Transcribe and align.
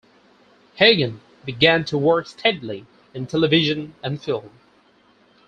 Hagen 0.79 1.21
began 1.45 1.85
to 1.85 1.95
work 1.95 2.25
steadily 2.25 2.87
in 3.13 3.27
television 3.27 3.93
and 4.03 4.19
film. 4.19 4.49